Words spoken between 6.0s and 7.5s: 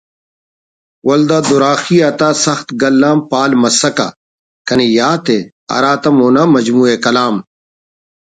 اونا مجموعہِ کلام